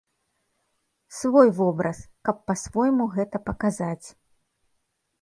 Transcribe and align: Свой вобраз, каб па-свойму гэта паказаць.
Свой 1.17 1.51
вобраз, 1.59 2.01
каб 2.31 2.37
па-свойму 2.49 3.09
гэта 3.15 3.45
паказаць. 3.51 4.07